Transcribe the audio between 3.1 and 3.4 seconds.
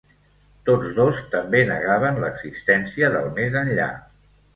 del